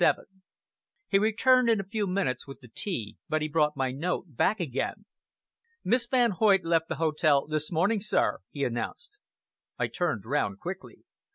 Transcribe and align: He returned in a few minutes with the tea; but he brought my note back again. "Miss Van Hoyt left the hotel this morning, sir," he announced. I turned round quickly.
He 1.09 1.19
returned 1.19 1.69
in 1.69 1.79
a 1.79 1.83
few 1.83 2.07
minutes 2.07 2.47
with 2.47 2.59
the 2.59 2.67
tea; 2.67 3.17
but 3.29 3.43
he 3.43 3.47
brought 3.47 3.77
my 3.77 3.91
note 3.91 4.35
back 4.35 4.59
again. 4.59 5.05
"Miss 5.83 6.07
Van 6.07 6.31
Hoyt 6.31 6.63
left 6.63 6.87
the 6.89 6.95
hotel 6.95 7.45
this 7.45 7.71
morning, 7.71 7.99
sir," 8.01 8.39
he 8.49 8.63
announced. 8.63 9.19
I 9.77 9.85
turned 9.89 10.25
round 10.25 10.59
quickly. 10.59 11.03